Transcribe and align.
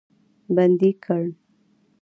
بندي 0.55 0.91
کړ. 1.03 1.23